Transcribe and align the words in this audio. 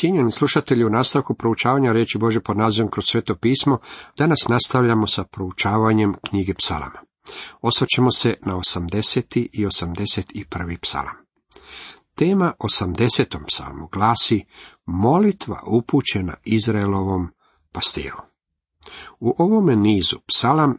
Cijenjeni 0.00 0.32
slušatelji, 0.32 0.84
u 0.84 0.90
nastavku 0.90 1.34
proučavanja 1.34 1.92
reći 1.92 2.18
Bože 2.18 2.40
pod 2.40 2.56
nazivom 2.56 2.90
kroz 2.90 3.04
sveto 3.04 3.36
pismo, 3.36 3.78
danas 4.18 4.48
nastavljamo 4.48 5.06
sa 5.06 5.24
proučavanjem 5.24 6.14
knjige 6.28 6.54
psalama. 6.54 7.00
Osvrćemo 7.60 8.10
se 8.10 8.34
na 8.46 8.54
80. 8.54 9.48
i 9.52 9.66
81. 9.66 10.78
psalam. 10.80 11.14
Tema 12.14 12.52
80. 12.58 13.46
psalmu 13.46 13.88
glasi 13.92 14.44
molitva 14.86 15.62
upućena 15.66 16.34
Izraelovom 16.44 17.28
pastiru. 17.72 18.16
U 19.20 19.34
ovome 19.38 19.76
nizu 19.76 20.16
psalam 20.26 20.78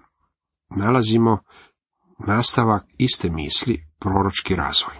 nalazimo 0.69 1.37
nastavak 2.27 2.85
iste 2.97 3.29
misli, 3.29 3.87
proročki 3.99 4.55
razvoj. 4.55 4.95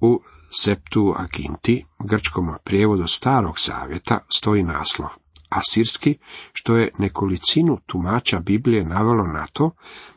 U 0.00 0.20
Septu 0.50 1.14
Aginti, 1.16 1.84
grčkom 2.04 2.54
prijevodu 2.64 3.06
starog 3.06 3.54
zavjeta, 3.58 4.18
stoji 4.28 4.62
naslov 4.62 5.08
Asirski, 5.48 6.18
što 6.52 6.76
je 6.76 6.92
nekolicinu 6.98 7.78
tumača 7.86 8.40
Biblije 8.40 8.84
navelo 8.84 9.26
na 9.26 9.46
to 9.52 9.70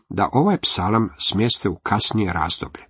da 0.10 0.30
ovaj 0.32 0.58
psalam 0.58 1.10
smjeste 1.18 1.70
u 1.70 1.76
kasnije 1.76 2.34
razdoblje. 2.34 2.84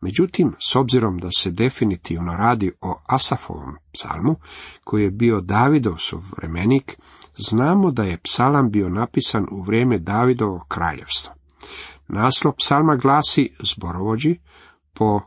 Međutim, 0.00 0.54
s 0.70 0.76
obzirom 0.76 1.18
da 1.18 1.28
se 1.38 1.50
definitivno 1.50 2.36
radi 2.36 2.72
o 2.80 3.00
Asafovom 3.06 3.76
psalmu, 3.92 4.36
koji 4.84 5.02
je 5.02 5.10
bio 5.10 5.40
Davidov 5.40 5.96
suvremenik, 5.98 6.98
znamo 7.36 7.90
da 7.90 8.02
je 8.02 8.20
psalam 8.22 8.70
bio 8.70 8.88
napisan 8.88 9.46
u 9.50 9.62
vrijeme 9.62 9.98
Davidovog 9.98 10.68
kraljevstva. 10.68 11.34
Naslov 12.08 12.54
psalma 12.54 12.96
glasi 12.96 13.52
zborovođi 13.60 14.38
po 14.94 15.20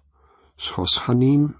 Shoshanim 0.58 1.54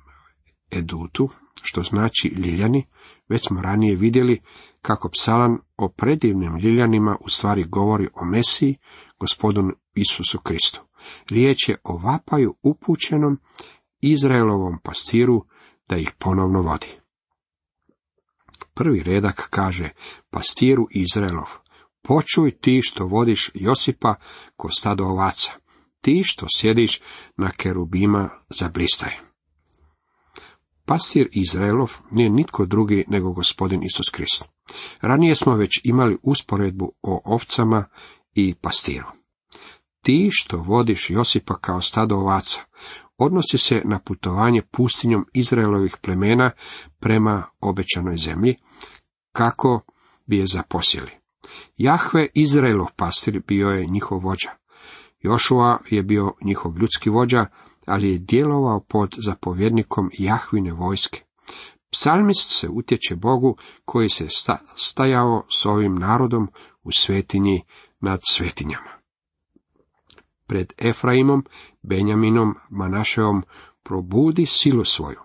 edutu, 0.72 1.30
što 1.64 1.84
znači 1.84 2.28
ljiljani, 2.28 2.88
već 3.30 3.48
smo 3.48 3.62
ranije 3.62 3.96
vidjeli 3.96 4.40
kako 4.82 5.10
psalan 5.10 5.58
o 5.78 5.89
predivnim 5.89 6.58
ljiljanima 6.58 7.17
u 7.22 7.30
stvari 7.30 7.64
govori 7.64 8.08
o 8.14 8.26
Mesiji, 8.26 8.78
gospodinu 9.20 9.73
Isusu 9.94 10.39
Kristu. 10.39 10.81
Riječ 11.30 11.70
je 11.70 11.78
o 11.84 11.98
vapaju 11.98 12.56
upućenom 12.64 13.39
Izraelovom 14.02 14.80
pastiru 14.84 15.45
da 15.89 15.98
ih 15.98 16.11
ponovno 16.20 16.61
vodi. 16.61 16.88
Prvi 18.73 19.04
redak 19.04 19.48
kaže 19.50 19.89
pastiru 20.30 20.88
Izraelov, 20.92 21.50
počuj 22.02 22.52
ti 22.52 22.82
što 22.84 23.06
vodiš 23.06 23.52
Josipa 23.54 24.16
ko 24.56 24.70
stado 24.70 25.06
ovaca, 25.06 25.52
ti 26.02 26.22
što 26.26 26.45
sjediš 26.58 27.02
na 27.38 27.50
kerubima 27.50 28.30
zablistaj. 28.50 29.12
Pastir 30.86 31.30
Izraelov 31.31 31.92
nije 32.12 32.30
nitko 32.30 32.66
drugi 32.66 33.06
nego 33.08 33.31
gospodin 33.31 33.84
Isus 33.84 34.09
Krist. 34.09 34.45
Ranije 35.02 35.36
smo 35.36 35.56
već 35.56 35.81
imali 35.84 36.17
usporedbu 36.23 36.92
o 37.02 37.22
ovcama 37.26 37.86
i 38.34 38.56
pastiru. 38.62 39.06
Ti 40.04 40.30
što 40.31 40.58
vodiš 40.58 41.09
Josipa 41.09 41.59
kao 41.59 41.81
stado 41.81 42.16
ovaca, 42.16 42.61
odnosi 43.17 43.58
se 43.58 43.82
na 43.86 44.00
putovanje 44.00 44.61
pustinjom 44.72 45.26
Izraelovih 45.34 45.98
plemena 46.02 46.52
prema 47.00 47.44
obećanoj 47.59 48.17
zemlji, 48.17 48.56
kako 49.32 49.82
bi 50.26 50.38
je 50.38 50.45
zaposjeli. 50.48 51.11
Jahve 51.78 52.28
Izraelov 52.34 52.88
pastir 52.95 53.42
bio 53.48 53.70
je 53.70 53.86
njihov 53.86 54.20
vođa. 54.20 54.50
Jošua 55.28 55.80
je 55.89 56.03
bio 56.03 56.33
njihov 56.42 56.78
ljudski 56.78 57.09
vođa, 57.09 57.45
ali 57.86 58.11
je 58.11 58.17
djelovao 58.17 58.80
pod 58.80 59.16
zapovjednikom 59.17 60.11
Jahvine 60.17 60.73
vojske. 60.73 61.22
Psalmist 61.92 62.59
se 62.59 62.70
utječe 62.70 63.16
Bogu 63.16 63.58
koji 63.86 64.09
se 64.09 64.28
stajao 64.75 65.45
s 65.61 65.66
ovim 65.66 65.95
narodom 65.95 66.48
u 66.83 66.92
svetinji 66.92 67.64
nad 68.00 68.20
svetinjama. 68.23 68.89
Pred 70.48 70.73
Efraimom, 70.77 71.45
Benjaminom, 71.82 72.55
Manašeom 72.70 73.44
probudi 73.83 74.45
silu 74.45 74.83
svoju. 74.83 75.20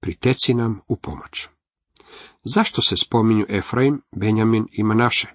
Priteci 0.00 0.54
nam 0.54 0.80
u 0.88 0.96
pomoć. 0.96 1.48
Zašto 2.44 2.82
se 2.82 2.96
spominju 2.96 3.46
Efraim, 3.48 4.02
Benjamin 4.16 4.66
i 4.72 4.82
Manaše? 4.82 5.28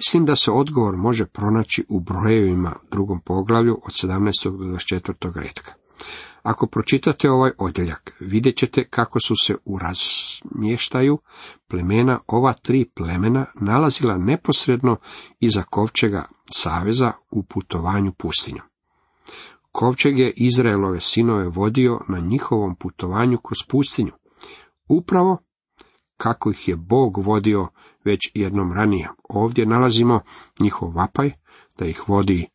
Mislim 0.00 0.24
da 0.24 0.36
se 0.36 0.50
odgovor 0.50 0.96
može 0.96 1.26
pronaći 1.26 1.84
u 1.88 2.00
brojevima 2.00 2.72
drugom 2.90 3.20
poglavlju 3.20 3.80
od 3.84 3.92
17. 3.92 4.50
do 4.50 4.64
24. 4.64 5.34
redka. 5.34 5.72
Ako 6.42 6.66
pročitate 6.66 7.30
ovaj 7.30 7.50
odjeljak, 7.58 8.16
vidjet 8.20 8.56
ćete 8.56 8.88
kako 8.88 9.20
su 9.20 9.34
se 9.42 9.56
u 9.64 9.78
razmještaju 9.78 11.18
plemena 11.68 12.20
ova 12.26 12.52
tri 12.52 12.90
plemena 12.94 13.46
nalazila 13.54 14.18
neposredno 14.18 14.96
iza 15.40 15.62
kovčega 15.62 16.24
saveza 16.52 17.12
u 17.30 17.42
putovanju 17.42 18.12
pustinjom. 18.12 18.66
Kovčeg 19.72 20.18
je 20.18 20.32
Izraelove 20.36 21.00
sinove 21.00 21.48
vodio 21.48 22.00
na 22.08 22.18
njihovom 22.18 22.76
putovanju 22.76 23.38
kroz 23.38 23.58
pustinju, 23.68 24.12
upravo 24.88 25.38
kako 26.20 26.50
ih 26.50 26.68
je 26.68 26.76
Bog 26.76 27.18
vodio 27.18 27.68
već 28.04 28.30
jednom 28.34 28.72
ranije. 28.72 29.08
Ovdje 29.28 29.66
nalazimo 29.66 30.20
njihov 30.60 30.96
vapaj 30.96 31.30
da 31.78 31.86
ih 31.86 32.08
vodi 32.08 32.48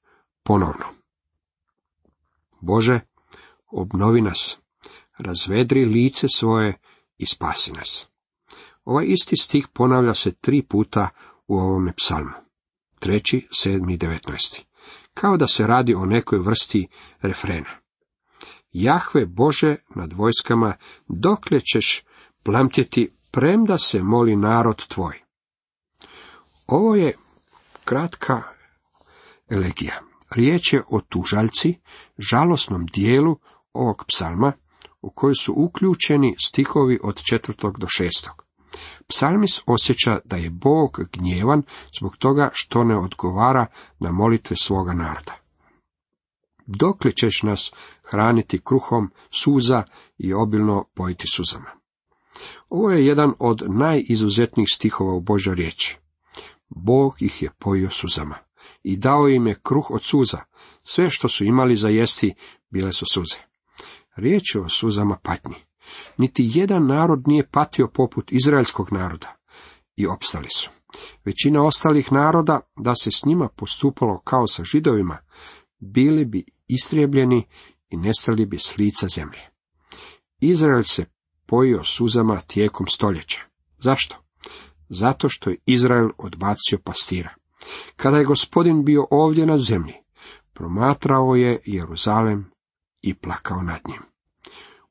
ponovno. 0.44 0.86
Bože, 2.62 3.00
obnovi 3.72 4.22
nas, 4.22 4.58
razvedri 5.18 5.86
lice 5.86 6.28
svoje 6.28 6.78
i 7.18 7.26
spasi 7.26 7.72
nas. 7.72 8.08
Ovaj 8.84 9.06
isti 9.08 9.36
stih 9.38 9.68
ponavlja 9.68 10.14
se 10.14 10.32
tri 10.32 10.62
puta 10.62 11.10
u 11.48 11.58
ovome 11.58 11.94
psalmu. 11.94 12.34
Treći, 13.00 13.48
sedmi 13.52 13.94
i 13.94 13.98
devetnaesti. 13.98 14.66
Kao 15.14 15.38
da 15.38 15.48
se 15.48 15.68
radi 15.68 15.96
o 15.96 16.06
nekoj 16.06 16.40
vrsti 16.40 16.88
refrena. 17.22 17.70
Jahve 18.72 19.26
Bože 19.26 19.76
nad 19.96 20.14
vojskama, 20.14 20.74
dokle 21.08 21.60
ćeš 21.62 22.04
plamtjeti, 22.44 23.15
premda 23.36 23.78
se 23.78 24.04
moli 24.04 24.36
narod 24.36 24.88
tvoj. 24.88 25.22
Ovo 26.68 26.96
je 26.96 27.18
kratka 27.84 28.44
elegija. 29.50 30.02
Riječ 30.30 30.74
je 30.74 30.84
o 30.90 31.02
tužaljci, 31.02 31.80
žalosnom 32.18 32.86
dijelu 32.86 33.38
ovog 33.74 34.04
psalma, 34.08 34.54
u 35.02 35.10
koji 35.10 35.36
su 35.36 35.54
uključeni 35.58 36.36
stihovi 36.40 37.00
od 37.04 37.22
četvrtog 37.30 37.80
do 37.80 37.88
šestog. 37.88 38.46
Psalmis 39.08 39.62
osjeća 39.66 40.20
da 40.26 40.36
je 40.36 40.50
Bog 40.50 41.00
gnjevan 41.14 41.64
zbog 42.00 42.18
toga 42.18 42.50
što 42.54 42.84
ne 42.84 42.98
odgovara 42.98 43.66
na 44.00 44.12
molitve 44.12 44.56
svoga 44.58 44.94
naroda. 44.94 45.34
Dokle 46.66 47.12
ćeš 47.12 47.44
nas 47.44 47.74
hraniti 48.04 48.62
kruhom 48.64 49.12
suza 49.30 49.84
i 50.18 50.34
obilno 50.34 50.86
pojiti 50.94 51.28
suzama? 51.28 51.85
Ovo 52.70 52.92
je 52.92 53.06
jedan 53.06 53.34
od 53.40 53.64
najizuzetnijih 53.68 54.70
stihova 54.72 55.14
u 55.14 55.22
Božoj 55.22 55.56
riječi. 55.56 55.98
Bog 56.70 57.22
ih 57.22 57.42
je 57.42 57.52
pojio 57.60 57.90
suzama 57.90 58.36
i 58.84 58.98
dao 58.98 59.28
im 59.28 59.48
je 59.48 59.60
kruh 59.64 59.92
od 59.92 60.04
suza. 60.04 60.40
Sve 60.84 61.10
što 61.10 61.28
su 61.28 61.46
imali 61.46 61.76
za 61.76 61.90
jesti 61.90 62.34
bile 62.70 62.94
su 62.94 63.06
suze. 63.14 63.38
Riječ 64.16 64.56
je 64.56 64.62
o 64.62 64.70
suzama 64.70 65.18
patnji. 65.24 65.56
Niti 66.18 66.52
jedan 66.54 66.88
narod 66.88 67.28
nije 67.28 67.50
patio 67.52 67.88
poput 67.88 68.32
izraelskog 68.32 68.92
naroda. 68.92 69.36
I 69.96 70.08
opstali 70.08 70.48
su. 70.50 70.70
Većina 71.26 71.66
ostalih 71.66 72.12
naroda, 72.12 72.60
da 72.76 72.96
se 72.96 73.12
s 73.12 73.26
njima 73.26 73.50
postupalo 73.56 74.22
kao 74.24 74.48
sa 74.48 74.64
židovima, 74.64 75.18
bili 75.80 76.26
bi 76.26 76.46
istrijebljeni 76.68 77.48
i 77.90 77.98
nestali 77.98 78.46
bi 78.46 78.58
s 78.58 78.78
lica 78.78 79.08
zemlje. 79.16 79.50
Izrael 80.40 80.84
se 80.84 81.06
pojio 81.46 81.84
suzama 81.84 82.42
tijekom 82.42 82.88
stoljeća. 82.88 83.42
Zašto? 83.78 84.16
Zato 84.90 85.30
što 85.30 85.50
je 85.50 85.58
Izrael 85.66 86.10
odbacio 86.18 86.78
pastira. 86.84 87.34
Kada 87.96 88.18
je 88.18 88.26
gospodin 88.26 88.86
bio 88.86 89.08
ovdje 89.12 89.46
na 89.46 89.58
zemlji, 89.58 89.94
promatrao 90.54 91.36
je 91.36 91.62
Jeruzalem 91.66 92.52
i 93.02 93.14
plakao 93.14 93.62
nad 93.62 93.82
njim. 93.88 94.02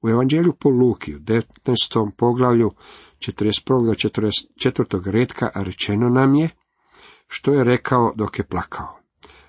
U 0.03 0.09
evanđelju 0.09 0.53
po 0.53 0.69
Luki, 0.69 1.15
u 1.15 1.19
19. 1.19 2.11
poglavlju 2.17 2.71
41. 3.19 3.87
do 3.87 3.93
44. 3.93 5.11
redka 5.11 5.51
rečeno 5.55 6.09
nam 6.09 6.35
je 6.35 6.51
što 7.29 7.53
je 7.53 7.65
rekao 7.65 8.13
dok 8.17 8.39
je 8.39 8.47
plakao. 8.47 8.99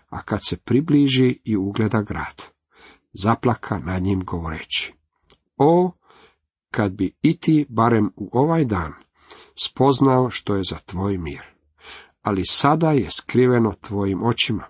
A 0.09 0.21
kad 0.21 0.39
se 0.45 0.57
približi 0.57 1.39
i 1.43 1.57
ugleda 1.57 2.01
grad, 2.01 2.43
zaplaka 3.13 3.79
nad 3.79 4.03
njim 4.03 4.23
govoreći. 4.23 4.93
O, 5.57 5.91
kad 6.75 6.93
bi 6.93 7.13
i 7.21 7.37
ti, 7.37 7.65
barem 7.69 8.11
u 8.15 8.29
ovaj 8.31 8.65
dan, 8.65 8.93
spoznao 9.55 10.29
što 10.29 10.55
je 10.55 10.61
za 10.69 10.77
tvoj 10.85 11.17
mir. 11.17 11.41
Ali 12.21 12.45
sada 12.45 12.91
je 12.91 13.11
skriveno 13.11 13.73
tvojim 13.81 14.23
očima, 14.23 14.63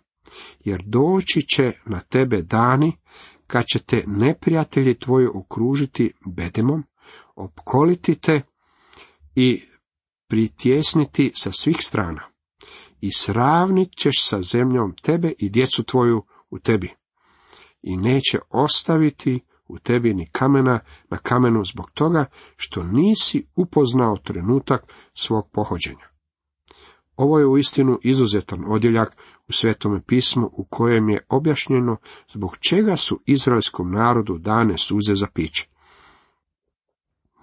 jer 0.59 0.83
doći 0.85 1.41
će 1.41 1.71
na 1.85 1.99
tebe 1.99 2.41
dani 2.41 2.91
kad 3.47 3.65
će 3.73 3.79
te 3.79 4.03
neprijatelji 4.07 4.99
tvoji 4.99 5.27
okružiti 5.33 6.13
bedemom, 6.25 6.83
opkoliti 7.35 8.15
te 8.15 8.41
i 9.35 9.61
pritjesniti 10.27 11.31
sa 11.35 11.51
svih 11.51 11.77
strana. 11.79 12.21
I 13.01 13.11
sravnit 13.11 13.89
ćeš 13.97 14.15
sa 14.17 14.41
zemljom 14.41 14.95
tebe 15.01 15.33
i 15.37 15.49
djecu 15.49 15.83
tvoju 15.83 16.23
u 16.49 16.59
tebi. 16.59 16.93
I 17.81 17.97
neće 17.97 18.39
ostaviti 18.49 19.39
u 19.67 19.79
tebi 19.79 20.13
ni 20.13 20.29
kamena 20.31 20.79
na 21.09 21.17
kamenu 21.17 21.65
zbog 21.65 21.91
toga 21.91 22.25
što 22.57 22.83
nisi 22.83 23.47
upoznao 23.55 24.17
trenutak 24.17 24.93
svog 25.13 25.49
pohođenja. 25.51 26.07
Ovo 27.15 27.39
je 27.39 27.47
uistinu 27.47 27.99
izuzetan 28.01 28.63
odjeljak 28.67 29.15
u 29.47 29.51
Svetome 29.51 30.01
pismu 30.07 30.49
u 30.53 30.65
kojem 30.65 31.09
je 31.09 31.25
objašnjeno 31.29 31.97
zbog 32.33 32.57
čega 32.57 32.95
su 32.95 33.21
izraelskom 33.25 33.91
narodu 33.91 34.37
dane 34.37 34.77
suze 34.77 35.15
za 35.15 35.27
piće. 35.33 35.69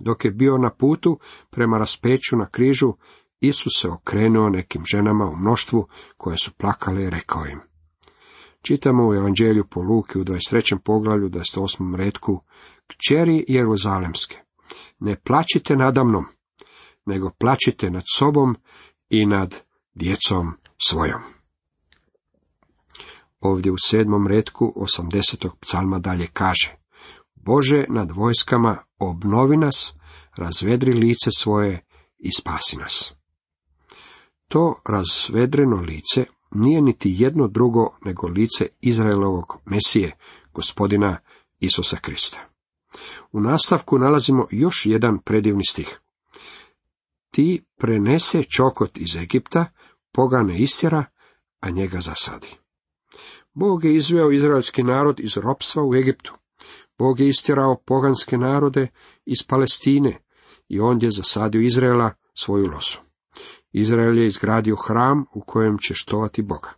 Dok 0.00 0.24
je 0.24 0.30
bio 0.30 0.58
na 0.58 0.70
putu 0.70 1.18
prema 1.50 1.78
raspeću 1.78 2.36
na 2.36 2.46
križu, 2.46 2.92
Isus 3.40 3.72
se 3.80 3.88
okrenuo 3.88 4.48
nekim 4.48 4.84
ženama 4.86 5.24
u 5.26 5.36
mnoštvu 5.36 5.88
koje 6.16 6.36
su 6.36 6.52
plakale 6.52 7.04
i 7.04 7.10
rekao 7.10 7.46
im. 7.46 7.71
Čitamo 8.62 9.08
u 9.08 9.14
Evanđelju 9.14 9.64
po 9.70 9.80
Luki 9.80 10.18
u 10.18 10.24
23. 10.24 10.78
poglavlju 10.78 11.28
28. 11.28 11.96
redku, 11.96 12.42
Kćeri 12.86 13.44
Jeruzalemske, 13.48 14.36
ne 14.98 15.16
plaćite 15.16 15.76
nadamnom, 15.76 16.24
nego 17.06 17.30
plaćite 17.30 17.90
nad 17.90 18.02
sobom 18.14 18.56
i 19.08 19.26
nad 19.26 19.56
djecom 19.94 20.52
svojom. 20.88 21.20
Ovdje 23.40 23.72
u 23.72 23.76
sedmom 23.78 24.26
redku 24.26 24.74
80. 24.76 25.50
psalma 25.60 25.98
dalje 25.98 26.26
kaže, 26.26 26.76
Bože 27.34 27.84
nad 27.88 28.10
vojskama 28.10 28.78
obnovi 28.98 29.56
nas, 29.56 29.94
razvedri 30.36 30.92
lice 30.92 31.30
svoje 31.36 31.84
i 32.18 32.30
spasi 32.38 32.76
nas. 32.76 33.14
To 34.48 34.80
razvedreno 34.88 35.76
lice 35.76 36.24
nije 36.54 36.80
niti 36.82 37.14
jedno 37.18 37.48
drugo 37.48 37.96
nego 38.04 38.26
lice 38.28 38.66
Izraelovog 38.80 39.58
Mesije, 39.64 40.16
gospodina 40.52 41.16
Isusa 41.60 41.96
Krista. 41.96 42.40
U 43.32 43.40
nastavku 43.40 43.98
nalazimo 43.98 44.46
još 44.50 44.86
jedan 44.86 45.18
predivni 45.18 45.64
stih. 45.64 46.00
Ti 47.30 47.64
prenese 47.78 48.42
čokot 48.42 48.98
iz 48.98 49.16
Egipta, 49.16 49.66
pogane 50.12 50.58
istjera, 50.58 51.04
a 51.60 51.70
njega 51.70 52.00
zasadi. 52.00 52.48
Bog 53.54 53.84
je 53.84 53.96
izveo 53.96 54.30
izraelski 54.30 54.82
narod 54.82 55.20
iz 55.20 55.36
ropstva 55.36 55.82
u 55.84 55.94
Egiptu. 55.94 56.34
Bog 56.98 57.20
je 57.20 57.28
istjerao 57.28 57.76
poganske 57.86 58.38
narode 58.38 58.88
iz 59.24 59.38
Palestine 59.48 60.18
i 60.68 60.80
ondje 60.80 61.10
zasadio 61.10 61.60
Izraela 61.60 62.10
svoju 62.34 62.66
losu. 62.66 63.11
Izrael 63.72 64.18
je 64.18 64.26
izgradio 64.26 64.76
hram 64.76 65.24
u 65.34 65.40
kojem 65.40 65.78
će 65.78 65.94
štovati 65.94 66.42
Boga. 66.42 66.70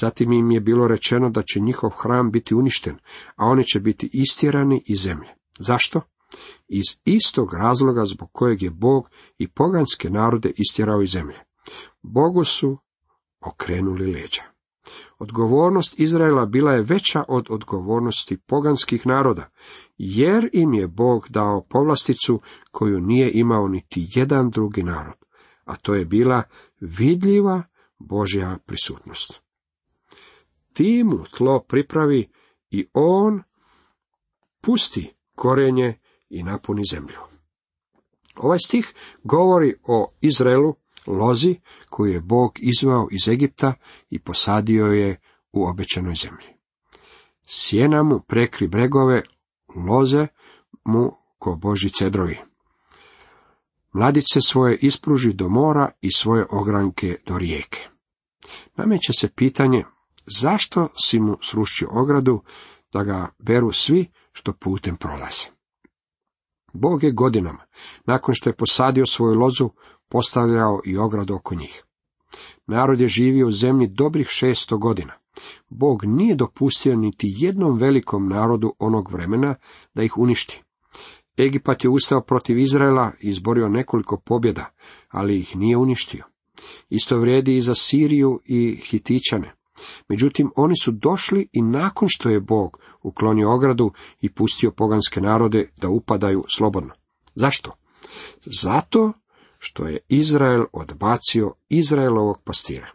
Zatim 0.00 0.32
im 0.32 0.50
je 0.50 0.60
bilo 0.60 0.88
rečeno 0.88 1.30
da 1.30 1.42
će 1.42 1.60
njihov 1.60 1.90
hram 1.90 2.30
biti 2.30 2.54
uništen, 2.54 2.96
a 3.36 3.46
oni 3.46 3.64
će 3.64 3.80
biti 3.80 4.10
istjerani 4.12 4.82
iz 4.86 4.98
zemlje. 4.98 5.28
Zašto? 5.58 6.00
Iz 6.68 6.84
istog 7.04 7.54
razloga 7.54 8.04
zbog 8.04 8.28
kojeg 8.32 8.62
je 8.62 8.70
Bog 8.70 9.10
i 9.38 9.48
poganske 9.48 10.10
narode 10.10 10.52
istjerao 10.56 11.02
iz 11.02 11.10
zemlje. 11.10 11.38
Bogu 12.02 12.44
su 12.44 12.78
okrenuli 13.40 14.12
leđa. 14.12 14.42
Odgovornost 15.18 16.00
Izraela 16.00 16.46
bila 16.46 16.72
je 16.72 16.82
veća 16.82 17.24
od 17.28 17.46
odgovornosti 17.50 18.36
poganskih 18.36 19.06
naroda, 19.06 19.50
jer 19.98 20.48
im 20.52 20.74
je 20.74 20.88
Bog 20.88 21.26
dao 21.30 21.62
povlasticu 21.70 22.40
koju 22.70 23.00
nije 23.00 23.30
imao 23.34 23.68
niti 23.68 24.06
jedan 24.14 24.50
drugi 24.50 24.82
narod, 24.82 25.14
a 25.64 25.76
to 25.76 25.94
je 25.94 26.04
bila 26.04 26.42
vidljiva 26.80 27.62
Božja 27.98 28.58
prisutnost. 28.66 29.40
Ti 30.72 31.04
mu 31.04 31.24
tlo 31.36 31.60
pripravi 31.60 32.30
i 32.70 32.86
on 32.92 33.42
pusti 34.60 35.14
korenje 35.34 35.98
i 36.30 36.42
napuni 36.42 36.82
zemlju. 36.90 37.18
Ovaj 38.36 38.58
stih 38.66 38.94
govori 39.24 39.74
o 39.88 40.12
Izraelu 40.20 40.74
lozi 41.06 41.56
koju 41.90 42.12
je 42.12 42.20
Bog 42.20 42.58
izvao 42.58 43.08
iz 43.10 43.28
Egipta 43.28 43.74
i 44.10 44.18
posadio 44.18 44.84
je 44.84 45.20
u 45.52 45.64
obećanoj 45.64 46.14
zemlji. 46.14 46.46
Sjena 47.46 48.02
mu 48.02 48.20
prekri 48.20 48.68
bregove, 48.68 49.22
loze 49.88 50.26
mu 50.84 51.16
ko 51.38 51.56
Boži 51.56 51.90
cedrovi. 51.90 52.38
Mladice 53.92 54.40
svoje 54.40 54.76
ispruži 54.76 55.32
do 55.32 55.48
mora 55.48 55.90
i 56.00 56.12
svoje 56.12 56.46
ogranke 56.50 57.16
do 57.26 57.38
rijeke. 57.38 57.88
Nameće 58.76 59.12
se 59.12 59.28
pitanje, 59.28 59.84
zašto 60.40 60.88
si 61.04 61.20
mu 61.20 61.38
srušio 61.42 61.88
ogradu, 61.92 62.42
da 62.92 63.04
ga 63.04 63.28
beru 63.38 63.72
svi 63.72 64.10
što 64.32 64.52
putem 64.52 64.96
prolaze. 64.96 65.44
Bog 66.72 67.04
je 67.04 67.12
godinama, 67.12 67.64
nakon 68.04 68.34
što 68.34 68.50
je 68.50 68.56
posadio 68.56 69.06
svoju 69.06 69.38
lozu, 69.38 69.70
postavljao 70.08 70.80
i 70.84 70.96
ogradu 70.96 71.34
oko 71.34 71.54
njih. 71.54 71.84
Narod 72.66 73.00
je 73.00 73.08
živio 73.08 73.48
u 73.48 73.52
zemlji 73.52 73.86
dobrih 73.86 74.26
šesto 74.26 74.78
godina. 74.78 75.12
Bog 75.68 76.04
nije 76.04 76.34
dopustio 76.34 76.96
niti 76.96 77.34
jednom 77.36 77.78
velikom 77.78 78.28
narodu 78.28 78.74
onog 78.78 79.12
vremena 79.12 79.54
da 79.94 80.02
ih 80.02 80.18
uništi. 80.18 80.62
Egipat 81.42 81.84
je 81.84 81.90
ustao 81.90 82.20
protiv 82.20 82.58
Izraela 82.58 83.12
i 83.20 83.28
izborio 83.28 83.68
nekoliko 83.68 84.16
pobjeda, 84.16 84.66
ali 85.08 85.38
ih 85.38 85.56
nije 85.56 85.76
uništio. 85.76 86.24
Isto 86.90 87.18
vrijedi 87.18 87.56
i 87.56 87.60
za 87.60 87.74
Siriju 87.74 88.40
i 88.44 88.80
Hitićane. 88.84 89.52
Međutim, 90.08 90.50
oni 90.56 90.74
su 90.82 90.90
došli 90.90 91.48
i 91.52 91.62
nakon 91.62 92.08
što 92.10 92.30
je 92.30 92.40
Bog 92.40 92.78
uklonio 93.02 93.54
ogradu 93.54 93.92
i 94.20 94.32
pustio 94.32 94.70
poganske 94.70 95.20
narode 95.20 95.68
da 95.76 95.88
upadaju 95.88 96.44
slobodno. 96.56 96.94
Zašto? 97.34 97.76
Zato 98.60 99.12
što 99.58 99.86
je 99.86 99.98
Izrael 100.08 100.64
odbacio 100.72 101.54
Izraelovog 101.68 102.42
pastira. 102.44 102.90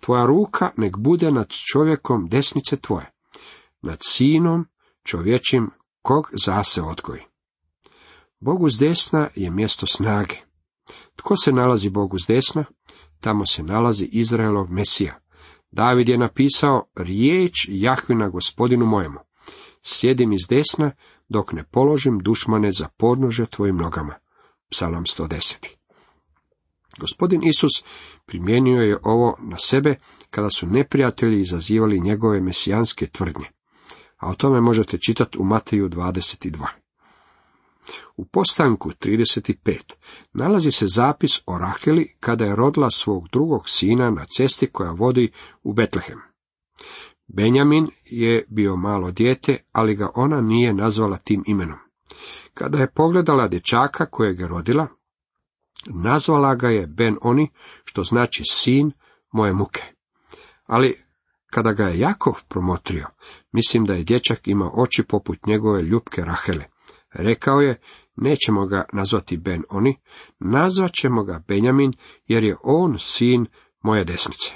Tvoja 0.00 0.26
ruka 0.26 0.70
nek 0.76 0.96
bude 0.96 1.30
nad 1.30 1.48
čovjekom 1.72 2.28
desnice 2.28 2.76
tvoje, 2.76 3.10
nad 3.82 3.98
sinom 4.02 4.66
čovječim 5.02 5.70
kog 6.04 6.30
zase 6.44 6.82
odgoji. 6.82 7.22
Bogu 8.40 8.70
s 8.70 8.78
desna 8.78 9.28
je 9.34 9.50
mjesto 9.50 9.86
snage. 9.86 10.34
Tko 11.16 11.36
se 11.36 11.52
nalazi 11.52 11.90
Bogu 11.90 12.18
s 12.18 12.26
desna? 12.28 12.64
Tamo 13.20 13.46
se 13.46 13.62
nalazi 13.62 14.04
Izraelov 14.12 14.70
Mesija. 14.70 15.20
David 15.70 16.08
je 16.08 16.18
napisao 16.18 16.86
riječ 16.94 17.52
Jahvina 17.68 18.28
gospodinu 18.28 18.86
mojemu. 18.86 19.18
Sjedim 19.82 20.32
iz 20.32 20.46
desna, 20.50 20.92
dok 21.28 21.52
ne 21.52 21.64
položim 21.64 22.18
dušmane 22.18 22.72
za 22.72 22.88
podnože 22.96 23.46
tvojim 23.46 23.76
nogama. 23.76 24.14
Psalam 24.70 25.04
110. 25.04 25.68
Gospodin 26.98 27.42
Isus 27.42 27.84
primijenio 28.26 28.80
je 28.80 28.98
ovo 29.02 29.36
na 29.40 29.56
sebe 29.58 29.96
kada 30.30 30.50
su 30.50 30.66
neprijatelji 30.66 31.40
izazivali 31.40 32.00
njegove 32.00 32.40
mesijanske 32.40 33.06
tvrdnje. 33.06 33.53
A 34.16 34.30
o 34.30 34.34
tome 34.34 34.60
možete 34.60 34.98
čitati 34.98 35.38
u 35.38 35.44
Mateju 35.44 35.88
22. 35.88 36.66
U 38.16 38.24
postanku 38.24 38.90
35 38.90 39.94
nalazi 40.32 40.70
se 40.70 40.86
zapis 40.86 41.40
o 41.46 41.58
Raheli 41.58 42.16
kada 42.20 42.44
je 42.44 42.56
rodila 42.56 42.90
svog 42.90 43.28
drugog 43.32 43.68
sina 43.68 44.10
na 44.10 44.24
cesti 44.36 44.66
koja 44.66 44.90
vodi 44.90 45.32
u 45.62 45.72
Betlehem. 45.72 46.18
Benjamin 47.26 47.88
je 48.04 48.46
bio 48.48 48.76
malo 48.76 49.10
dijete, 49.10 49.56
ali 49.72 49.94
ga 49.94 50.10
ona 50.14 50.40
nije 50.40 50.74
nazvala 50.74 51.16
tim 51.16 51.44
imenom. 51.46 51.78
Kada 52.54 52.78
je 52.78 52.90
pogledala 52.90 53.48
dječaka 53.48 54.06
kojeg 54.06 54.40
je 54.40 54.48
rodila, 54.48 54.86
nazvala 55.86 56.54
ga 56.54 56.68
je 56.68 56.86
Ben 56.86 57.16
Oni, 57.22 57.50
što 57.84 58.02
znači 58.02 58.42
sin 58.46 58.92
moje 59.32 59.52
muke. 59.52 59.82
Ali 60.66 61.03
kada 61.54 61.72
ga 61.72 61.84
je 61.84 61.98
Jakov 61.98 62.34
promotrio, 62.48 63.06
mislim 63.52 63.84
da 63.84 63.94
je 63.94 64.04
dječak 64.04 64.48
imao 64.48 64.72
oči 64.74 65.02
poput 65.02 65.46
njegove 65.46 65.82
ljubke 65.82 66.24
Rahele. 66.24 66.64
Rekao 67.12 67.60
je, 67.60 67.80
nećemo 68.16 68.66
ga 68.66 68.84
nazvati 68.92 69.36
Ben 69.36 69.62
Oni, 69.70 69.96
nazvat 70.38 70.92
ćemo 70.92 71.24
ga 71.24 71.44
Benjamin, 71.48 71.92
jer 72.26 72.44
je 72.44 72.56
on 72.62 72.96
sin 72.98 73.46
moje 73.82 74.04
desnice. 74.04 74.50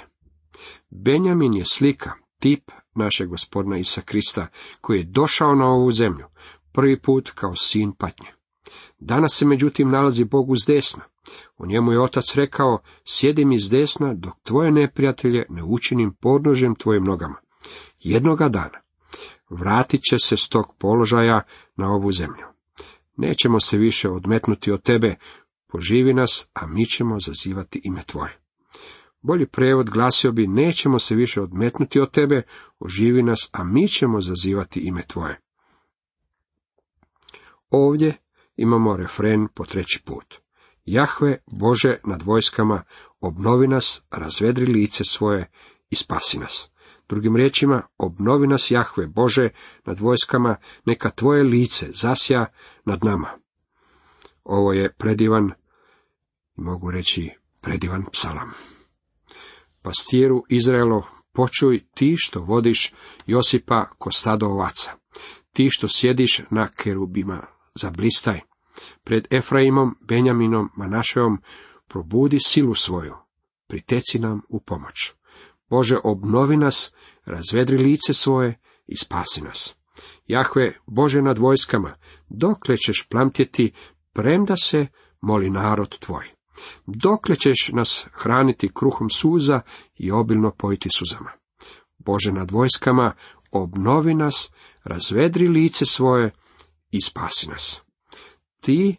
Benjamin 0.89 1.53
je 1.53 1.65
slika, 1.65 2.11
tip 2.39 2.71
našeg 2.95 3.29
gospodina 3.29 3.77
Isa 3.77 4.01
Krista, 4.01 4.47
koji 4.81 4.97
je 4.97 5.03
došao 5.03 5.55
na 5.55 5.65
ovu 5.65 5.91
zemlju, 5.91 6.25
prvi 6.71 7.01
put 7.01 7.31
kao 7.35 7.55
sin 7.55 7.91
patnje. 7.91 8.27
Danas 8.99 9.31
se 9.33 9.45
međutim 9.45 9.89
nalazi 9.89 10.23
Bog 10.25 10.49
uz 10.49 10.59
desna. 10.67 11.03
U 11.57 11.65
njemu 11.65 11.91
je 11.91 12.01
otac 12.01 12.35
rekao, 12.35 12.79
sjedim 13.05 13.51
iz 13.51 13.69
desna 13.69 14.13
dok 14.13 14.33
tvoje 14.43 14.71
neprijatelje 14.71 15.45
ne 15.49 15.63
učinim 15.63 16.13
podnožem 16.13 16.75
tvojim 16.75 17.03
nogama. 17.03 17.35
Jednoga 17.99 18.49
dana 18.49 18.79
vratit 19.49 20.01
će 20.01 20.15
se 20.23 20.37
s 20.37 20.49
tog 20.49 20.75
položaja 20.79 21.41
na 21.75 21.91
ovu 21.91 22.11
zemlju. 22.11 22.45
Nećemo 23.17 23.59
se 23.59 23.77
više 23.77 24.09
odmetnuti 24.09 24.71
od 24.71 24.81
tebe, 24.81 25.15
poživi 25.67 26.13
nas, 26.13 26.49
a 26.53 26.67
mi 26.67 26.85
ćemo 26.85 27.19
zazivati 27.19 27.81
ime 27.83 28.03
tvoje. 28.03 28.39
Bolji 29.21 29.45
prevod 29.45 29.89
glasio 29.89 30.31
bi, 30.31 30.47
nećemo 30.47 30.99
se 30.99 31.15
više 31.15 31.41
odmetnuti 31.41 31.99
od 31.99 32.11
tebe, 32.11 32.41
oživi 32.79 33.23
nas, 33.23 33.49
a 33.51 33.63
mi 33.63 33.87
ćemo 33.87 34.21
zazivati 34.21 34.79
ime 34.79 35.01
tvoje. 35.01 35.39
Ovdje 37.69 38.13
imamo 38.55 38.97
refren 38.97 39.47
po 39.53 39.65
treći 39.65 40.01
put. 40.05 40.35
Jahve, 40.91 41.37
Bože 41.51 41.95
nad 42.03 42.21
vojskama, 42.21 42.83
obnovi 43.19 43.67
nas, 43.67 44.01
razvedri 44.11 44.65
lice 44.65 45.03
svoje 45.03 45.51
i 45.89 45.95
spasi 45.95 46.39
nas. 46.39 46.69
Drugim 47.09 47.35
riječima, 47.35 47.81
obnovi 47.97 48.47
nas 48.47 48.71
Jahve, 48.71 49.07
Bože 49.07 49.49
nad 49.85 49.99
vojskama, 49.99 50.55
neka 50.85 51.09
tvoje 51.09 51.43
lice 51.43 51.87
zasja 51.93 52.45
nad 52.85 53.03
nama. 53.03 53.29
Ovo 54.43 54.73
je 54.73 54.93
predivan, 54.93 55.51
mogu 56.55 56.91
reći 56.91 57.29
predivan 57.61 58.05
psalam. 58.11 58.51
Pastiru 59.81 60.43
Izraelo, 60.49 61.03
počuj 61.33 61.85
ti 61.93 62.15
što 62.17 62.41
vodiš 62.41 62.93
Josipa 63.25 63.85
ko 63.97 64.11
stado 64.11 64.45
ovaca, 64.45 64.91
ti 65.53 65.67
što 65.69 65.87
sjediš 65.87 66.41
na 66.49 66.67
kerubima, 66.67 67.47
zablistaj. 67.75 68.48
Pred 69.03 69.27
Efraimom, 69.31 69.95
Benjaminom, 70.01 70.69
Manašeom, 70.75 71.41
probudi 71.87 72.37
silu 72.39 72.73
svoju, 72.73 73.15
priteci 73.67 74.19
nam 74.19 74.41
u 74.49 74.59
pomoć. 74.59 75.13
Bože, 75.69 75.97
obnovi 76.03 76.57
nas, 76.57 76.91
razvedri 77.25 77.77
lice 77.77 78.13
svoje 78.13 78.59
i 78.87 78.97
spasi 78.97 79.41
nas. 79.41 79.75
Jahve, 80.27 80.73
Bože 80.87 81.21
nad 81.21 81.37
vojskama, 81.37 81.95
dokle 82.29 82.77
ćeš 82.77 83.07
plamtjeti, 83.09 83.71
premda 84.13 84.55
se 84.55 84.87
moli 85.21 85.49
narod 85.49 85.99
tvoj. 85.99 86.25
Dokle 86.85 87.35
ćeš 87.35 87.69
nas 87.73 88.07
hraniti 88.13 88.71
kruhom 88.73 89.09
suza 89.09 89.61
i 89.95 90.11
obilno 90.11 90.51
pojiti 90.51 90.89
suzama. 90.89 91.31
Bože 91.97 92.31
nad 92.31 92.51
vojskama, 92.51 93.13
obnovi 93.51 94.13
nas, 94.13 94.49
razvedri 94.83 95.47
lice 95.47 95.85
svoje 95.85 96.31
i 96.91 97.01
spasi 97.01 97.49
nas. 97.49 97.81
Ti 98.59 98.95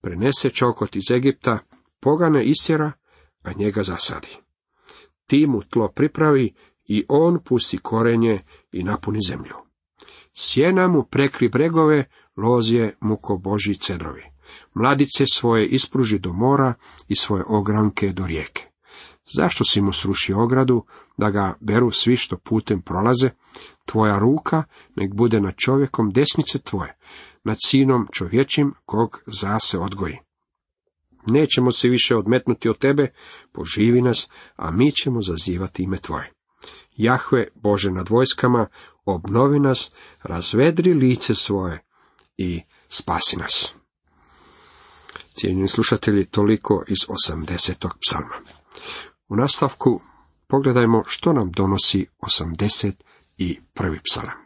prenese 0.00 0.50
čokot 0.50 0.96
iz 0.96 1.10
Egipta, 1.10 1.58
pogane 2.00 2.44
istjera, 2.44 2.92
a 3.42 3.52
njega 3.52 3.82
zasadi. 3.82 4.28
Ti 5.26 5.46
mu 5.46 5.62
tlo 5.62 5.88
pripravi 5.88 6.54
i 6.84 7.04
on 7.08 7.38
pusti 7.44 7.78
korenje 7.78 8.42
i 8.72 8.82
napuni 8.82 9.18
zemlju. 9.28 9.54
Sjena 10.36 10.88
mu 10.88 11.02
prekri 11.02 11.48
bregove, 11.48 12.04
lozije 12.36 12.96
mu 13.00 13.16
ko 13.16 13.36
boži 13.36 13.74
cedrovi. 13.74 14.22
Mladice 14.74 15.24
svoje 15.32 15.66
ispruži 15.66 16.18
do 16.18 16.32
mora 16.32 16.74
i 17.08 17.16
svoje 17.16 17.44
ogranke 17.48 18.12
do 18.12 18.26
rijeke. 18.26 18.62
Zašto 19.36 19.64
si 19.64 19.80
mu 19.80 19.92
srušio 19.92 20.42
ogradu, 20.42 20.84
da 21.16 21.30
ga 21.30 21.56
beru 21.60 21.90
svi 21.90 22.16
što 22.16 22.36
putem 22.36 22.82
prolaze? 22.82 23.30
Tvoja 23.84 24.18
ruka 24.18 24.64
nek 24.96 25.14
bude 25.14 25.40
nad 25.40 25.54
čovjekom 25.56 26.10
desnice 26.10 26.58
tvoje, 26.58 26.96
nad 27.44 27.56
sinom 27.66 28.08
čovječim 28.12 28.74
kog 28.84 29.22
za 29.26 29.58
se 29.58 29.78
odgoji. 29.78 30.18
Nećemo 31.26 31.70
se 31.70 31.88
više 31.88 32.16
odmetnuti 32.16 32.68
od 32.68 32.78
tebe, 32.78 33.12
poživi 33.52 34.02
nas, 34.02 34.28
a 34.56 34.70
mi 34.70 34.92
ćemo 34.92 35.22
zazivati 35.22 35.82
ime 35.82 35.98
tvoje. 35.98 36.32
Jahve, 36.96 37.48
Bože 37.54 37.90
nad 37.90 38.08
vojskama, 38.08 38.66
obnovi 39.04 39.60
nas, 39.60 39.90
razvedri 40.24 40.92
lice 40.92 41.34
svoje 41.34 41.84
i 42.36 42.62
spasi 42.88 43.36
nas. 43.36 43.74
Cijenjeni 45.38 45.68
slušatelji, 45.68 46.26
toliko 46.26 46.84
iz 46.88 46.98
80. 47.32 47.88
psalma. 48.00 48.34
U 49.28 49.36
nastavku 49.36 50.00
pogledajmo 50.46 51.02
što 51.06 51.32
nam 51.32 51.50
donosi 51.50 52.06
81. 53.38 53.98
psalam. 54.04 54.36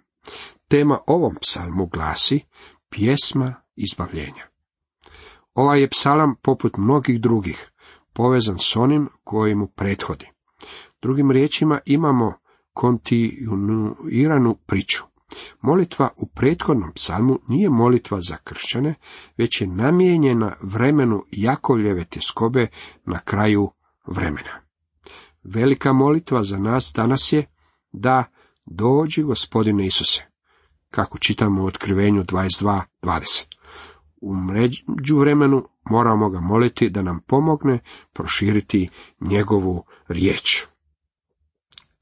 Tema 0.69 0.99
ovom 1.07 1.35
psalmu 1.41 1.87
glasi 1.87 2.41
pjesma 2.89 3.55
izbavljenja. 3.77 4.49
Ovaj 5.55 5.81
je 5.81 5.89
psalam, 5.89 6.35
poput 6.43 6.77
mnogih 6.77 7.21
drugih, 7.21 7.71
povezan 8.13 8.59
s 8.59 8.77
onim 8.77 9.09
koji 9.25 9.55
mu 9.55 9.67
prethodi. 9.67 10.27
Drugim 11.03 11.31
riječima 11.31 11.81
imamo 11.85 12.33
kontinuiranu 12.73 14.57
priču. 14.67 15.05
Molitva 15.61 16.09
u 16.17 16.27
prethodnom 16.27 16.93
psalmu 16.93 17.39
nije 17.49 17.71
molitva 17.71 18.21
za 18.21 18.37
kršćane, 18.37 18.95
već 19.37 19.61
je 19.61 19.67
namijenjena 19.67 20.57
vremenu 20.63 21.25
Jakovljeve 21.31 22.05
tjeskobe 22.05 22.67
na 23.05 23.19
kraju 23.19 23.71
vremena. 24.07 24.61
Velika 25.43 25.93
molitva 25.93 26.43
za 26.43 26.59
nas 26.59 26.93
danas 26.97 27.33
je 27.33 27.47
da 27.93 28.25
dođi 28.71 29.23
gospodine 29.23 29.87
Isuse, 29.87 30.23
kako 30.91 31.19
čitamo 31.19 31.63
u 31.63 31.67
otkrivenju 31.67 32.23
22.20. 32.23 33.47
U 34.21 35.19
vremenu 35.19 35.65
moramo 35.91 36.31
ga 36.31 36.41
moliti 36.41 36.91
da 36.91 37.03
nam 37.03 37.21
pomogne 37.27 37.79
proširiti 38.13 38.89
njegovu 39.21 39.85
riječ. 40.09 40.65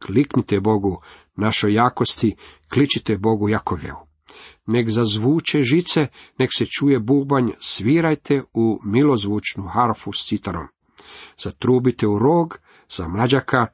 Kliknite 0.06 0.60
Bogu 0.60 1.02
našoj 1.36 1.74
jakosti, 1.74 2.36
kličite 2.72 3.18
Bogu 3.18 3.48
Jakovljevu. 3.48 4.06
Nek 4.66 4.90
zazvuče 4.90 5.62
žice, 5.62 6.06
nek 6.38 6.50
se 6.56 6.66
čuje 6.66 7.00
bubanj, 7.00 7.50
svirajte 7.60 8.42
u 8.54 8.80
milozvučnu 8.84 9.68
harfu 9.68 10.12
s 10.12 10.26
citarom. 10.28 10.66
Zatrubite 11.38 12.06
u 12.06 12.18
rog, 12.18 12.58
za 12.96 13.08
mlađaka, 13.08 13.66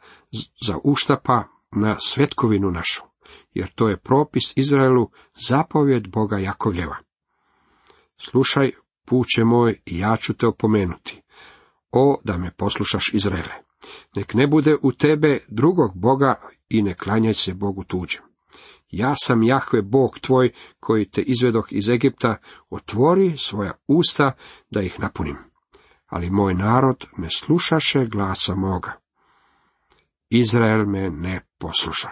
za 0.66 0.78
uštapa, 0.84 1.44
na 1.72 1.96
svetkovinu 2.00 2.70
našu, 2.70 3.02
jer 3.54 3.70
to 3.74 3.88
je 3.88 3.96
propis 3.96 4.52
Izraelu, 4.56 5.10
zapovjed 5.48 6.08
Boga 6.08 6.38
Jakovljeva. 6.38 6.96
Slušaj, 8.16 8.70
puće 9.06 9.44
moj, 9.44 9.80
ja 9.86 10.16
ću 10.16 10.34
te 10.34 10.46
opomenuti. 10.46 11.22
O, 11.90 12.20
da 12.24 12.38
me 12.38 12.50
poslušaš 12.50 13.14
Izraele. 13.14 13.54
Nek 14.16 14.34
ne 14.34 14.46
bude 14.46 14.76
u 14.82 14.92
tebe 14.92 15.38
drugog 15.48 15.90
Boga 15.94 16.34
i 16.68 16.82
ne 16.82 16.94
klanjaj 16.94 17.34
se 17.34 17.54
Bogu 17.54 17.84
tuđem. 17.84 18.22
Ja 18.90 19.14
sam 19.16 19.42
Jahve 19.42 19.82
Bog 19.82 20.18
tvoj, 20.20 20.52
koji 20.80 21.10
te 21.10 21.22
izvedoh 21.22 21.66
iz 21.70 21.88
Egipta, 21.88 22.36
otvori 22.70 23.36
svoja 23.36 23.72
usta 23.88 24.32
da 24.70 24.82
ih 24.82 25.00
napunim. 25.00 25.36
Ali 26.06 26.30
moj 26.30 26.54
narod 26.54 27.06
ne 27.16 27.30
slušaše 27.30 28.06
glasa 28.06 28.54
moga. 28.54 28.92
Izrael 30.30 30.86
me 30.86 31.10
ne 31.10 31.46
posluša. 31.62 32.08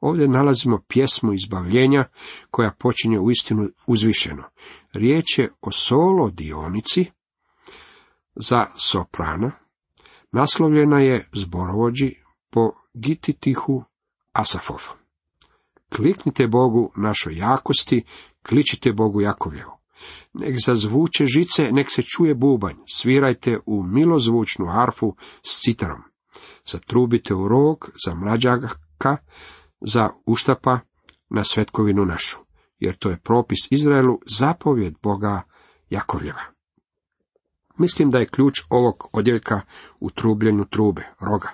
Ovdje 0.00 0.28
nalazimo 0.28 0.82
pjesmu 0.88 1.32
izbavljenja 1.32 2.04
koja 2.50 2.72
počinje 2.78 3.20
u 3.20 3.30
istinu 3.30 3.68
uzvišeno. 3.86 4.44
Riječ 4.92 5.38
je 5.38 5.48
o 5.60 5.72
solo 5.72 6.30
dionici 6.30 7.06
za 8.34 8.66
soprana. 8.76 9.50
Naslovljena 10.32 11.00
je 11.00 11.28
zborovođi 11.32 12.14
po 12.50 12.72
Gititihu 12.94 13.82
Asafov. 14.32 14.82
Kliknite 15.96 16.46
Bogu 16.46 16.92
našoj 16.96 17.36
jakosti, 17.36 18.04
kličite 18.48 18.92
Bogu 18.92 19.20
Jakovljevu. 19.20 19.72
Nek 20.32 20.56
zazvuče 20.66 21.26
žice, 21.26 21.68
nek 21.72 21.86
se 21.90 22.02
čuje 22.02 22.34
bubanj, 22.34 22.76
svirajte 22.86 23.58
u 23.66 23.82
milozvučnu 23.82 24.66
harfu 24.66 25.14
s 25.42 25.60
citarom. 25.60 26.07
Zatrubite 26.72 27.34
u 27.34 27.48
rog 27.48 27.90
za 28.06 28.14
mlađaka, 28.14 29.16
za 29.80 30.10
uštapa 30.26 30.78
na 31.30 31.44
svetkovinu 31.44 32.04
našu, 32.04 32.38
jer 32.78 32.96
to 32.96 33.10
je 33.10 33.20
propis 33.24 33.58
Izraelu, 33.70 34.18
zapovjed 34.26 34.94
Boga 35.02 35.42
Jakovljeva. 35.90 36.42
Mislim 37.78 38.10
da 38.10 38.18
je 38.18 38.26
ključ 38.26 38.60
ovog 38.68 39.08
odjeljka 39.12 39.60
u 40.00 40.10
trubljenju 40.10 40.64
trube, 40.64 41.02
roga. 41.20 41.48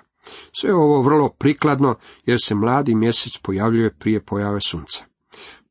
Sve 0.59 0.73
ovo 0.73 1.01
vrlo 1.01 1.29
prikladno, 1.29 1.95
jer 2.25 2.37
se 2.43 2.55
mladi 2.55 2.95
mjesec 2.95 3.37
pojavljuje 3.37 3.97
prije 3.97 4.25
pojave 4.25 4.61
sunca. 4.61 5.05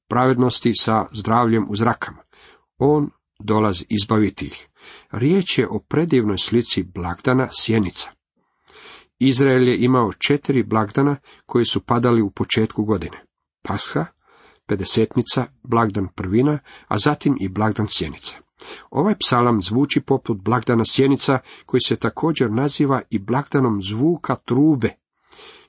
Pravednosti 0.08 0.72
sa 0.74 1.06
zdravljem 1.12 1.66
u 1.70 1.76
zrakama. 1.76 2.22
On 2.78 3.10
dolazi 3.38 3.84
izbaviti 3.88 4.46
ih. 4.46 4.68
Riječ 5.10 5.58
je 5.58 5.68
o 5.68 5.84
predivnoj 5.88 6.38
slici 6.38 6.82
blagdana 6.82 7.48
sjenica. 7.52 8.10
Izrael 9.18 9.68
je 9.68 9.84
imao 9.84 10.12
četiri 10.12 10.62
blagdana 10.62 11.16
koji 11.46 11.64
su 11.64 11.80
padali 11.80 12.22
u 12.22 12.30
početku 12.30 12.84
godine. 12.84 13.24
Pasha, 13.62 14.06
pedesetnica, 14.66 15.46
blagdan 15.62 16.08
prvina, 16.14 16.58
a 16.88 16.98
zatim 16.98 17.36
i 17.40 17.48
blagdan 17.48 17.86
sjenica. 17.90 18.34
Ovaj 18.90 19.14
psalam 19.18 19.62
zvuči 19.62 20.00
poput 20.00 20.38
blagdana 20.42 20.84
sjenica, 20.84 21.38
koji 21.66 21.80
se 21.80 21.96
također 21.96 22.50
naziva 22.50 23.02
i 23.10 23.18
blagdanom 23.18 23.82
zvuka 23.82 24.36
trube, 24.36 24.88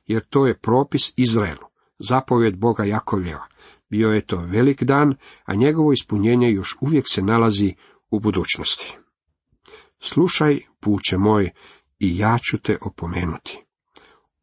jer 0.05 0.25
to 0.29 0.47
je 0.47 0.57
propis 0.57 1.13
Izraelu, 1.15 1.67
zapovjed 1.99 2.57
Boga 2.57 2.83
Jakovljeva. 2.83 3.47
Bio 3.89 4.09
je 4.09 4.25
to 4.25 4.37
velik 4.37 4.83
dan, 4.83 5.15
a 5.45 5.55
njegovo 5.55 5.91
ispunjenje 5.91 6.51
još 6.51 6.75
uvijek 6.81 7.05
se 7.07 7.21
nalazi 7.21 7.73
u 8.09 8.19
budućnosti. 8.19 8.97
Slušaj, 9.99 10.59
puće 10.79 11.17
moj, 11.17 11.51
i 12.05 12.17
ja 12.17 12.37
ću 12.49 12.57
te 12.57 12.77
opomenuti. 12.81 13.63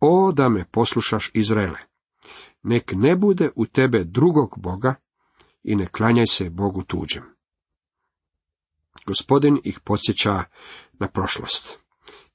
O, 0.00 0.32
da 0.32 0.48
me 0.48 0.64
poslušaš, 0.64 1.30
Izraele! 1.34 1.78
Nek 2.62 2.92
ne 2.96 3.16
bude 3.16 3.50
u 3.56 3.66
tebe 3.66 4.04
drugog 4.04 4.54
Boga 4.56 4.94
i 5.62 5.76
ne 5.76 5.86
klanjaj 5.86 6.26
se 6.26 6.50
Bogu 6.50 6.82
tuđem. 6.82 7.22
Gospodin 9.06 9.60
ih 9.64 9.80
podsjeća 9.80 10.44
na 10.92 11.08
prošlost. 11.08 11.78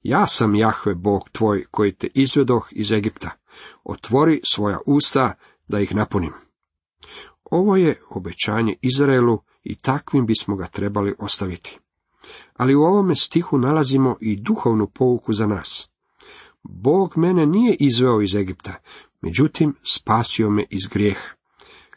Ja 0.02 0.28
sam 0.28 0.56
Jahve 0.56 0.96
Bog 0.96 1.30
tvoj 1.32 1.66
koji 1.72 1.96
te 1.96 2.08
izvedoh 2.14 2.68
iz 2.72 2.92
Egipta. 2.92 3.32
Otvori 3.84 4.42
svoja 4.44 4.80
usta 4.86 5.34
da 5.68 5.80
ih 5.80 5.96
napunim. 5.96 6.34
Ovo 7.44 7.76
je 7.76 8.02
obećanje 8.10 8.76
Izraelu 8.82 9.44
i 9.64 9.76
takvim 9.76 10.26
bismo 10.26 10.56
ga 10.56 10.68
trebali 10.68 11.16
ostaviti. 11.20 11.80
Ali 12.54 12.76
u 12.76 12.82
ovome 12.82 13.16
stihu 13.16 13.58
nalazimo 13.58 14.16
i 14.22 14.36
duhovnu 14.36 14.88
pouku 14.88 15.34
za 15.34 15.48
nas. 15.48 15.90
Bog 16.64 17.18
mene 17.18 17.46
nije 17.46 17.76
izveo 17.80 18.22
iz 18.22 18.36
Egipta, 18.36 18.74
međutim 19.22 19.76
spasio 19.84 20.50
me 20.50 20.66
iz 20.70 20.88
grijeha, 20.92 21.30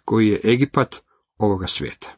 koji 0.05 0.29
je 0.29 0.41
Egipat 0.45 1.03
ovoga 1.39 1.67
svijeta. 1.67 2.09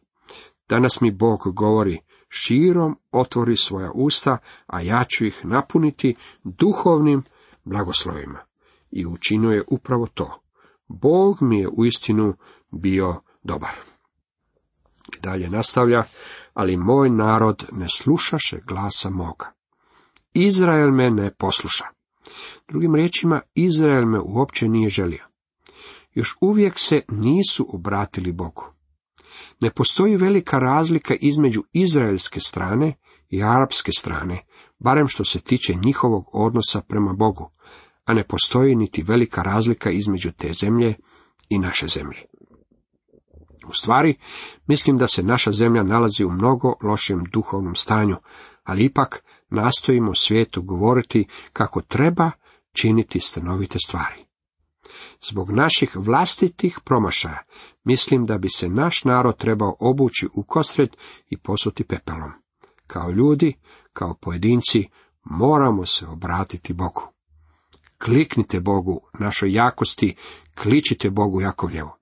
Danas 0.69 1.01
mi 1.01 1.11
Bog 1.11 1.41
govori, 1.45 2.01
širom 2.29 2.99
otvori 3.13 3.57
svoja 3.57 3.91
usta, 3.95 4.39
a 4.67 4.81
ja 4.81 5.05
ću 5.05 5.25
ih 5.25 5.45
napuniti 5.45 6.15
duhovnim 6.45 7.23
blagoslovima. 7.65 8.39
I 8.91 9.07
učinio 9.07 9.51
je 9.51 9.63
upravo 9.69 10.07
to. 10.07 10.41
Bog 10.89 11.43
mi 11.43 11.59
je 11.59 11.69
uistinu 11.69 12.35
bio 12.71 13.21
dobar. 13.43 13.75
Dalje 15.21 15.51
nastavlja, 15.51 16.05
ali 16.55 16.77
moj 16.77 17.11
narod 17.11 17.65
ne 17.73 17.87
slušaše 17.89 18.61
glasa 18.67 19.11
moga. 19.11 19.53
Izrael 20.35 20.91
me 20.91 21.11
ne 21.11 21.35
posluša. 21.35 21.85
Drugim 22.69 22.95
riječima, 22.95 23.41
Izrael 23.55 24.07
me 24.07 24.21
uopće 24.21 24.69
nije 24.69 24.89
želio. 24.89 25.25
Još 26.15 26.37
uvijek 26.41 26.79
se 26.79 27.03
nisu 27.09 27.67
obratili 27.69 28.33
Bogu. 28.33 28.65
Ne 29.61 29.71
postoji 29.71 30.17
velika 30.17 30.59
razlika 30.59 31.15
između 31.21 31.63
izraelske 31.73 32.41
strane 32.41 32.95
i 33.29 33.43
arapske 33.43 33.91
strane, 33.99 34.45
barem 34.79 35.09
što 35.09 35.25
se 35.25 35.39
tiče 35.39 35.75
njihovog 35.75 36.25
odnosa 36.33 36.81
prema 36.81 37.13
Bogu, 37.13 37.51
a 38.05 38.15
ne 38.15 38.25
postoji 38.25 38.75
niti 38.75 39.03
velika 39.03 39.43
razlika 39.43 39.91
između 39.91 40.33
te 40.33 40.53
zemlje 40.53 40.95
i 41.49 41.59
naše 41.59 41.87
zemlje. 41.87 42.23
U 43.69 43.73
stvari, 43.73 44.19
mislim 44.67 44.99
da 44.99 45.07
se 45.07 45.23
naša 45.23 45.53
zemlja 45.53 45.83
nalazi 45.83 46.25
u 46.25 46.31
mnogo 46.31 46.75
lošijem 46.83 47.25
duhovnom 47.33 47.75
stanju, 47.75 48.17
ali 48.65 48.85
ipak 48.85 49.25
nastojimo 49.51 50.15
svijetu 50.15 50.63
govoriti 50.63 51.27
kako 51.53 51.81
treba 51.81 52.31
činiti 52.73 53.21
stanovite 53.21 53.79
stvari. 53.87 54.25
Zbog 55.29 55.51
naših 55.51 55.97
vlastitih 55.97 56.79
promašaja, 56.85 57.43
mislim 57.85 58.27
da 58.27 58.39
bi 58.39 58.49
se 58.49 58.69
naš 58.69 59.05
narod 59.05 59.37
trebao 59.37 59.77
obući 59.81 60.29
u 60.35 60.43
kosred 60.43 60.97
i 61.31 61.37
posuti 61.37 61.85
pepelom. 61.85 62.33
Kao 62.87 63.11
ljudi, 63.11 63.55
kao 63.93 64.15
pojedinci, 64.15 64.89
moramo 65.25 65.87
se 65.87 66.07
obratiti 66.07 66.73
Bogu. 66.73 67.09
Kliknite 68.05 68.61
Bogu, 68.61 69.01
našoj 69.19 69.53
jakosti, 69.53 70.17
kličite 70.63 71.11
Bogu 71.11 71.41
Jakovljevo. 71.41 72.02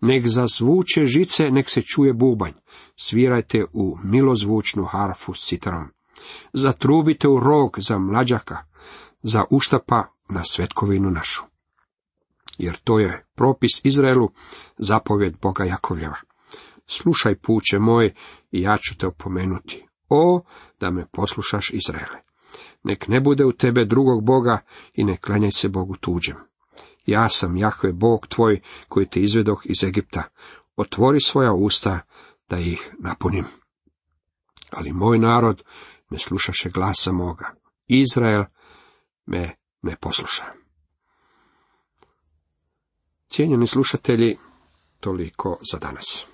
Nek 0.00 0.28
zazvuče 0.28 1.06
žice, 1.06 1.50
nek 1.50 1.70
se 1.70 1.82
čuje 1.82 2.12
bubanj. 2.12 2.52
Svirajte 2.96 3.64
u 3.72 3.96
milozvučnu 4.04 4.84
harfu 4.84 5.34
s 5.34 5.46
citarom. 5.46 5.88
Zatrubite 6.52 7.28
u 7.28 7.40
rog 7.40 7.78
za 7.80 7.98
mlađaka, 7.98 8.58
za 9.22 9.44
uštapa 9.50 10.04
na 10.28 10.44
svetkovinu 10.44 11.10
našu. 11.10 11.42
Jer 12.58 12.76
to 12.76 12.98
je 12.98 13.26
propis 13.34 13.80
Izraelu, 13.84 14.30
zapovjed 14.78 15.36
Boga 15.42 15.64
Jakovljeva. 15.64 16.16
Slušaj 16.86 17.34
puće 17.34 17.78
moje 17.78 18.14
i 18.50 18.62
ja 18.62 18.76
ću 18.78 18.96
te 18.98 19.06
opomenuti. 19.06 19.86
O, 20.08 20.42
da 20.80 20.90
me 20.90 21.06
poslušaš 21.12 21.70
Izraele. 21.70 22.22
Nek 22.84 23.08
ne 23.08 23.20
bude 23.20 23.44
u 23.44 23.52
tebe 23.52 23.84
drugog 23.84 24.24
Boga 24.24 24.58
i 24.94 25.04
ne 25.04 25.16
klanjaj 25.16 25.50
se 25.50 25.68
Bogu 25.68 25.96
tuđem. 25.96 26.36
Ja 27.06 27.28
sam 27.28 27.56
Jahve 27.56 27.92
Bog 27.92 28.26
tvoj 28.26 28.60
koji 28.88 29.06
te 29.06 29.20
izvedoh 29.20 29.60
iz 29.64 29.84
Egipta. 29.84 30.22
Otvori 30.76 31.20
svoja 31.20 31.52
usta 31.52 32.00
da 32.48 32.58
ih 32.58 32.94
napunim. 32.98 33.44
Ali 34.70 34.92
moj 34.92 35.18
narod 35.18 35.62
ne 36.10 36.18
slušaše 36.18 36.70
glasa 36.70 37.12
moga. 37.12 37.54
Izrael 37.86 38.44
me 39.26 39.56
ne 39.82 39.96
posluša. 39.96 40.44
Cijenjeni 43.28 43.66
slušatelji, 43.66 44.36
toliko 45.00 45.58
za 45.72 45.78
danas. 45.78 46.26